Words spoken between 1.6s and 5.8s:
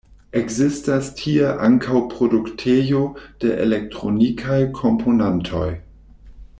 ankaŭ produktejo de elektronikaj komponantoj.